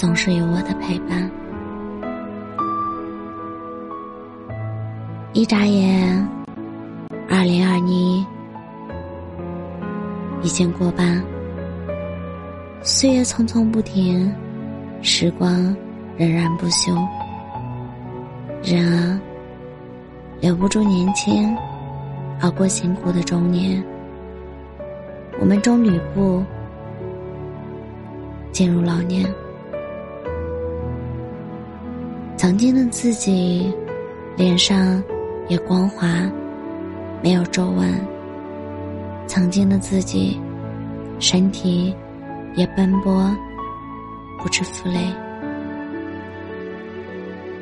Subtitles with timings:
[0.00, 1.30] 总是有我的陪伴。
[5.34, 6.26] 一眨眼，
[7.28, 8.24] 二零二一
[10.40, 11.22] 已经过半，
[12.82, 14.34] 岁月匆匆不停，
[15.02, 15.76] 时光
[16.16, 16.94] 荏苒不休。
[18.62, 19.20] 人啊，
[20.40, 21.54] 留不住年轻，
[22.40, 23.84] 熬过辛苦的中年，
[25.38, 26.42] 我们终吕布
[28.50, 29.30] 进入老年。
[32.40, 33.70] 曾经的自己，
[34.34, 35.04] 脸上
[35.50, 36.08] 也光滑，
[37.22, 37.92] 没有皱纹。
[39.26, 40.40] 曾经的自己，
[41.18, 41.94] 身体
[42.56, 43.30] 也奔波，
[44.38, 45.12] 不知负累。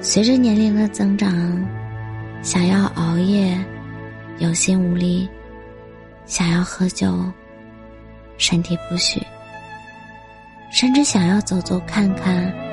[0.00, 1.34] 随着年龄的增长，
[2.40, 3.58] 想要熬夜，
[4.38, 5.28] 有心无力；
[6.26, 7.20] 想要喝酒，
[8.38, 9.20] 身体不许；
[10.70, 12.69] 甚至想要走走看看。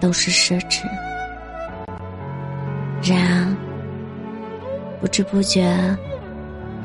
[0.00, 0.84] 都是奢侈。
[3.02, 3.56] 然而，
[5.00, 5.64] 不知不觉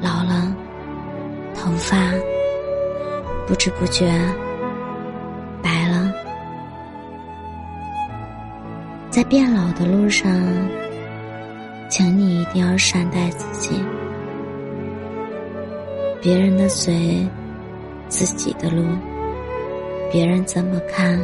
[0.02, 0.56] 老了，
[1.56, 1.98] 头发
[3.48, 4.12] 不知不觉
[5.64, 6.14] 白了。
[9.10, 10.32] 在变老的路上，
[11.90, 13.84] 请你一定要善待自己。
[16.22, 17.28] 别人的嘴，
[18.08, 18.86] 自己的路。
[20.12, 21.20] 别人怎么看？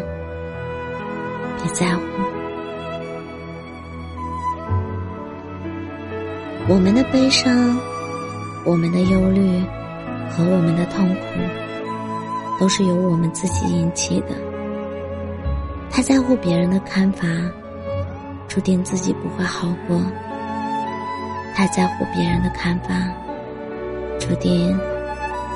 [1.70, 2.02] 在乎，
[6.68, 7.78] 我们的悲伤、
[8.66, 9.62] 我们的忧虑
[10.30, 11.24] 和我们的痛苦，
[12.60, 14.28] 都是由我们自己引起的。
[15.90, 17.28] 太在乎别人的看法，
[18.48, 19.98] 注定自己不会好过；
[21.56, 22.94] 太在乎别人的看法，
[24.20, 24.80] 注定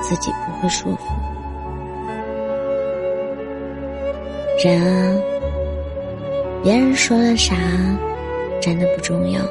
[0.02, 1.14] 自己不会舒服。
[4.64, 5.31] 人啊。
[6.64, 7.56] 别人说了啥，
[8.62, 9.42] 真的不重要。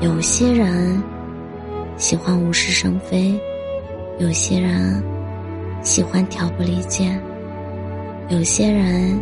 [0.00, 1.02] 有些人
[1.96, 3.34] 喜欢无事生非，
[4.18, 5.02] 有些人
[5.82, 7.18] 喜欢挑拨离间，
[8.28, 9.18] 有些人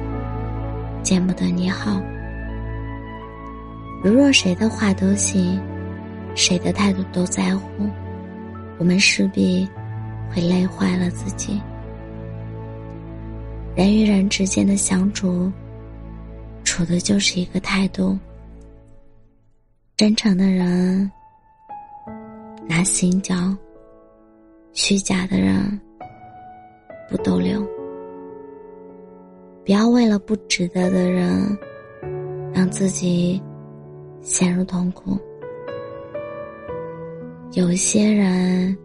[1.01, 2.03] 见不得你好。
[4.03, 5.61] 如若谁的话都信，
[6.35, 7.89] 谁的态度都在乎，
[8.79, 9.65] 我们势必
[10.29, 11.63] 会累坏了自己。
[13.77, 15.53] 人与人之间的相处。
[16.75, 18.19] 处的就是一个态度，
[19.97, 21.09] 真诚的人
[22.67, 23.57] 拿心交，
[24.73, 25.81] 虚假的人
[27.09, 27.65] 不逗留。
[29.65, 31.57] 不要为了不值得的人，
[32.53, 33.41] 让自己
[34.21, 35.17] 陷入痛苦。
[37.53, 38.77] 有些人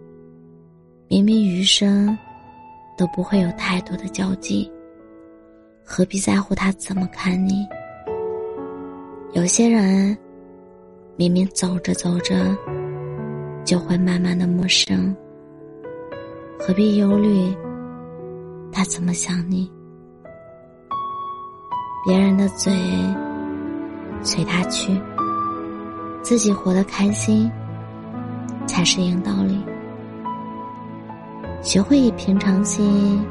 [1.08, 2.16] 明明余生
[2.96, 4.72] 都不会有太多的交集，
[5.84, 7.68] 何必在乎他怎么看你？
[9.34, 10.17] 有些人，
[11.16, 12.57] 明明走着走着，
[13.63, 15.16] 就会慢慢的陌生。
[16.57, 17.56] 何必忧虑
[18.72, 19.72] 他怎么想你？
[22.03, 22.73] 别人的嘴，
[24.23, 25.00] 随他去，
[26.23, 27.51] 自己活得开心，
[28.66, 29.63] 才是硬道理。
[31.61, 33.23] 学会以平常心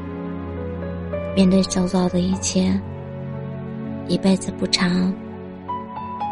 [1.35, 2.79] 面对周遭的一切，
[4.07, 5.13] 一辈子不长。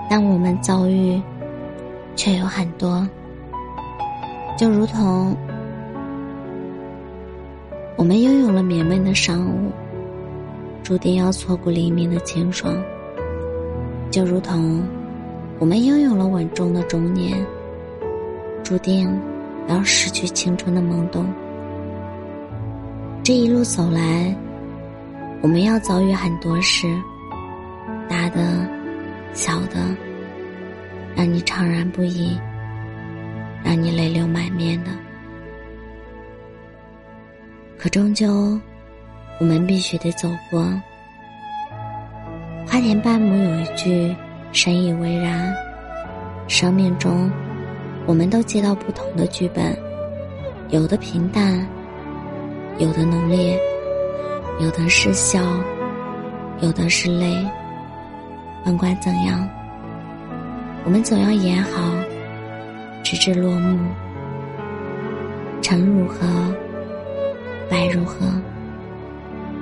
[0.09, 1.21] 但我们遭遇
[2.15, 3.07] 却有很多，
[4.57, 5.35] 就如同
[7.97, 9.71] 我们拥有了绵绵的上午，
[10.81, 12.73] 注定要错过黎明的清爽；
[14.09, 14.81] 就如同
[15.59, 17.37] 我们拥有了稳重的中年，
[18.63, 19.13] 注定
[19.67, 21.25] 要失去青春的懵懂。
[23.23, 24.33] 这一路走来，
[25.41, 26.87] 我们要遭遇很多事，
[28.07, 28.76] 大的。
[29.33, 29.95] 小的，
[31.15, 32.39] 让你怅然不已，
[33.63, 34.91] 让你泪流满面的。
[37.77, 38.59] 可终究，
[39.39, 40.61] 我们必须得走过。
[42.65, 44.15] 花田半亩有一句
[44.51, 45.53] 深以为然：
[46.47, 47.31] 生命中，
[48.05, 49.77] 我们都接到不同的剧本，
[50.69, 51.65] 有的平淡，
[52.79, 53.59] 有的浓烈，
[54.59, 55.39] 有的是笑，
[56.61, 57.45] 有的是泪。
[58.63, 59.47] 甭管怎样，
[60.83, 61.91] 我们总要演好，
[63.03, 63.79] 直至落幕。
[65.61, 66.25] 成如何，
[67.69, 68.25] 败如何，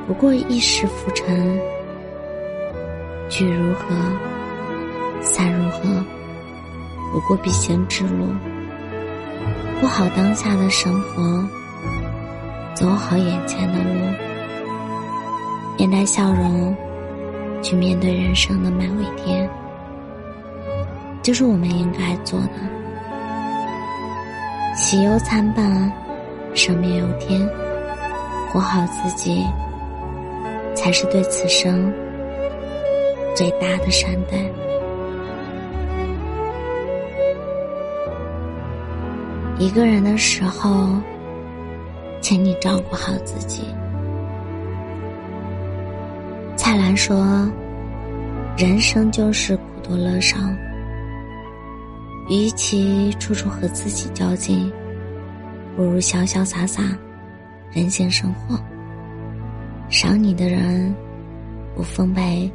[0.06, 1.26] 不过一时浮沉；
[3.28, 3.96] 聚如何，
[5.22, 6.04] 散如何，
[7.12, 8.28] 不过必行之路。
[9.82, 11.44] 过好当下的生活，
[12.76, 13.90] 走好眼前的路，
[15.78, 16.76] 面带笑容
[17.66, 19.50] 去面对人生的每一天，
[21.24, 22.52] 就是我们应该做的。
[24.76, 25.92] 喜忧参半，
[26.54, 27.42] 生命有天，
[28.52, 29.44] 活好自己，
[30.76, 31.92] 才是对此生
[33.36, 34.38] 最大的善待。
[39.58, 40.88] 一个人的时候，
[42.22, 43.64] 请你照顾好自己。
[46.66, 47.48] 蔡澜说
[48.58, 50.36] ：“人生就是苦多乐少，
[52.28, 54.74] 与其处处和自己较劲，
[55.76, 56.82] 不如潇潇洒洒，
[57.72, 58.60] 任性生活。
[59.92, 60.92] 赏你的人
[61.76, 62.52] 不奉陪，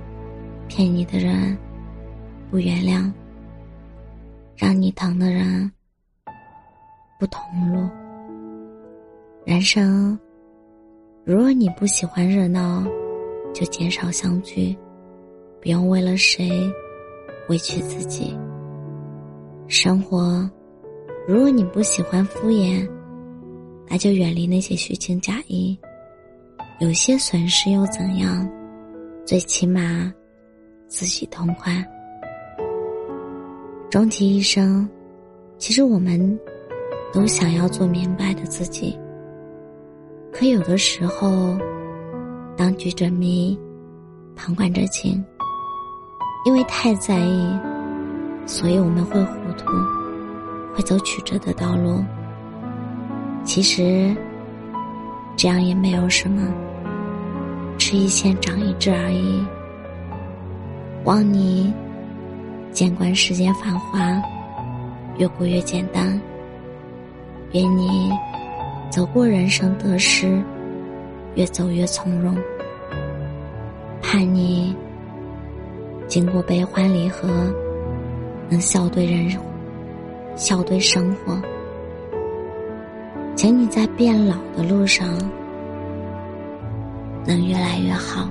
[0.67, 1.57] 骗你的人
[2.51, 3.09] 不原谅，
[4.57, 5.71] 让你疼的人。”
[7.17, 7.41] 不同
[7.73, 7.89] 路。
[9.45, 10.19] 人生，
[11.25, 12.85] 如果你不喜欢热闹，
[13.53, 14.77] 就减少相聚，
[15.61, 16.51] 不用为了谁
[17.49, 18.37] 委屈自己。
[19.69, 20.49] 生活，
[21.27, 22.89] 如果你不喜欢敷衍，
[23.89, 25.79] 那就远离那些虚情假意。
[26.81, 28.49] 有些损失又怎样？
[29.25, 30.13] 最起码
[30.89, 31.85] 自己痛快。
[33.91, 34.89] 终其一生，
[35.59, 36.39] 其实我们。
[37.13, 38.97] 都想要做明白的自己，
[40.33, 41.59] 可有的时候，
[42.61, 43.59] 当局者迷，
[44.37, 45.25] 旁观者清。
[46.45, 47.59] 因为太在意，
[48.45, 49.71] 所以我们会糊涂，
[50.75, 52.05] 会走曲折的道路。
[53.45, 54.15] 其实，
[55.39, 56.53] 这样也没有什么，
[57.79, 59.43] 吃一堑长一智而已。
[61.05, 61.73] 望你
[62.73, 64.23] 见惯世间繁华，
[65.17, 66.21] 越过越简单。
[67.53, 68.13] 愿你
[68.91, 70.43] 走过人生得失，
[71.35, 72.37] 越走越从容。
[74.03, 74.75] 盼你
[76.07, 77.29] 经过悲欢离合，
[78.49, 79.31] 能笑对人，
[80.35, 81.41] 笑对生活。
[83.37, 85.09] 请你在变老的路上，
[87.25, 88.29] 能越来越好。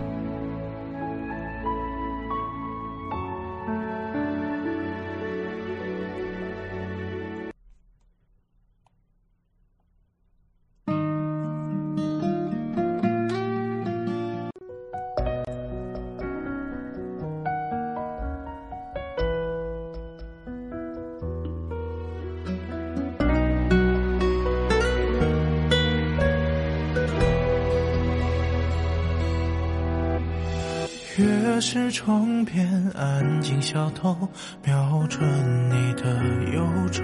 [31.60, 32.66] 是窗边
[32.96, 34.16] 安静小偷，
[34.64, 35.22] 瞄准
[35.70, 36.24] 你的
[36.54, 37.04] 忧愁。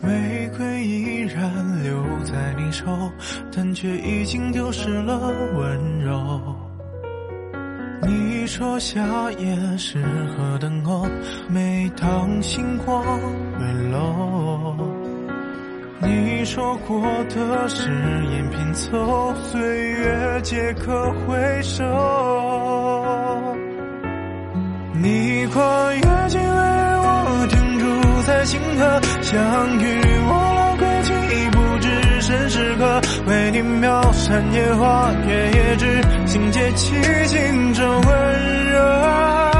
[0.00, 2.84] 玫瑰依然留在你手，
[3.54, 6.42] 但却已经丢失了温柔。
[8.02, 9.00] 你说夏
[9.32, 10.04] 夜适
[10.36, 11.06] 合等候，
[11.48, 13.04] 每当星光
[13.58, 14.71] 坠落。
[16.04, 17.88] 你说过的誓
[18.32, 21.84] 言拼凑，岁月皆可回首。
[24.94, 27.86] 你跨越几为我停驻
[28.26, 29.40] 在星河，相
[29.78, 31.12] 遇我老归期，
[31.52, 33.00] 不知身是客。
[33.26, 36.94] 为你描山野花，月夜之心结起
[37.26, 38.02] 心这温
[38.72, 39.51] 热。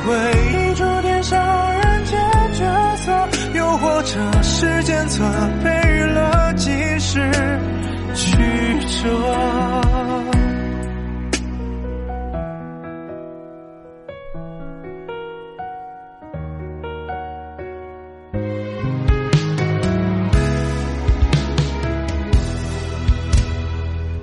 [0.00, 0.12] 回
[0.52, 1.38] 忆注定上
[1.74, 2.18] 人间
[2.54, 5.24] 角色，又或者时间错
[5.62, 7.30] 配了几时
[8.14, 8.36] 曲
[9.02, 9.08] 折。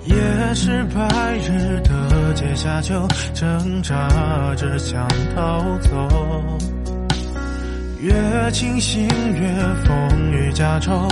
[0.05, 1.98] 也是白日的
[2.33, 3.95] 阶下囚，挣扎
[4.55, 6.57] 着想逃走。
[8.01, 8.13] 越
[8.51, 9.49] 清醒越
[9.85, 11.07] 风雨夹愁，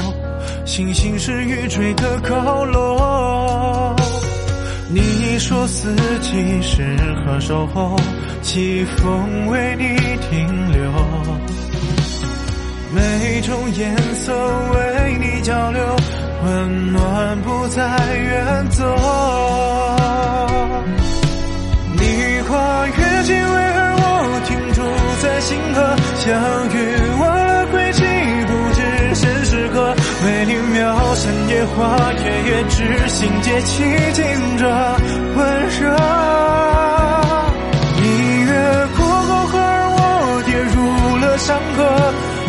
[0.65, 3.95] 星星是欲坠的高楼。
[4.89, 7.95] 你说四季适合守候，
[8.41, 9.83] 季风为你
[10.29, 10.91] 停留，
[12.95, 14.33] 每种颜色
[14.73, 15.95] 为你交流。
[16.45, 19.96] 温暖不再远走。
[22.57, 23.37] 跨越几纬，
[23.77, 24.03] 而我
[24.47, 24.81] 停驻
[25.21, 25.77] 在星河，
[26.17, 26.25] 相
[26.73, 26.75] 遇
[27.21, 28.01] 忘了轨迹，
[28.47, 28.81] 不知
[29.13, 29.93] 身是何。
[30.25, 33.83] 为你描山野花，夜夜执行，借其
[34.13, 34.25] 尽
[34.57, 34.65] 着
[35.35, 35.93] 温热。
[38.01, 38.05] 你
[38.41, 38.49] 越
[38.97, 40.75] 过沟壑，而我跌入
[41.17, 41.77] 了山河，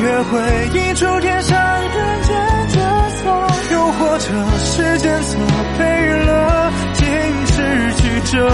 [0.01, 0.33] 越回
[0.73, 2.33] 忆出天上人间
[2.73, 3.29] 角色，
[3.75, 4.25] 又或者
[4.65, 5.39] 时间错
[5.77, 5.85] 配
[6.25, 7.05] 了，竟
[7.47, 8.49] 是曲折。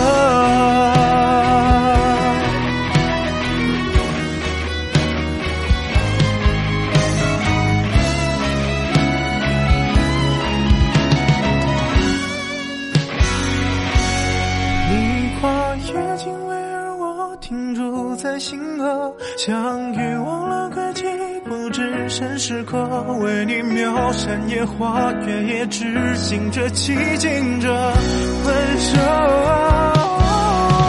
[19.84, 21.04] 终于忘了轨迹，
[21.44, 23.02] 不知身是客。
[23.20, 28.96] 为你描山野花，月夜执行着寂静着温热。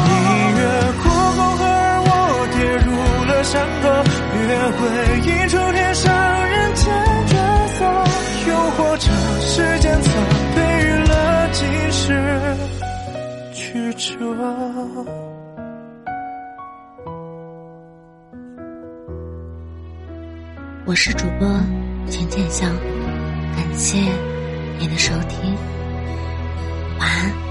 [0.08, 0.12] 你
[0.56, 0.64] 越
[1.04, 2.88] 过沟壑，而我跌入
[3.26, 3.84] 了山河，
[4.48, 4.80] 越回
[5.20, 5.58] 忆出
[20.88, 21.48] 我是主播
[22.12, 22.72] 浅浅香，
[23.56, 23.98] 感谢
[24.78, 25.56] 你的收听，
[27.00, 27.45] 晚安。